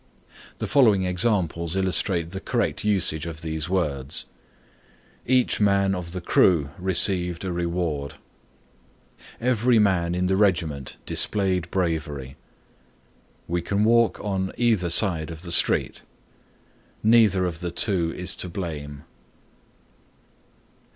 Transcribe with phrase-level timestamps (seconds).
[0.57, 4.25] The following examples illustrate the correct usage of these words:
[5.27, 8.15] Each man of the crew received a reward.
[9.39, 12.35] Every man in the regiment displayed bravery.
[13.47, 16.01] We can walk on either side of the street.
[17.03, 19.03] Neither of the two is to blame.